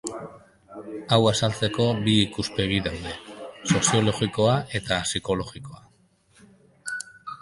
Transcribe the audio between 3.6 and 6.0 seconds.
Soziologikoa eta Psikologikoa.